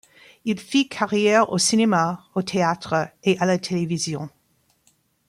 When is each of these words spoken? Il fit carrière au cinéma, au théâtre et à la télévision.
Il 0.45 0.59
fit 0.59 0.89
carrière 0.89 1.51
au 1.53 1.59
cinéma, 1.59 2.23
au 2.33 2.41
théâtre 2.41 3.09
et 3.23 3.37
à 3.37 3.45
la 3.45 3.59
télévision. 3.59 4.31